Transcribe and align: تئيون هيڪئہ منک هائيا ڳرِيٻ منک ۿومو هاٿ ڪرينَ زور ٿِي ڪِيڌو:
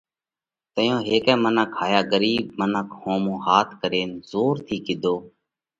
تئيون 0.75 0.99
هيڪئہ 1.09 1.33
منک 1.43 1.69
هائيا 1.79 2.01
ڳرِيٻ 2.11 2.41
منک 2.59 2.87
ۿومو 2.99 3.35
هاٿ 3.45 3.67
ڪرينَ 3.81 4.09
زور 4.31 4.53
ٿِي 4.67 4.77
ڪِيڌو: 4.85 5.15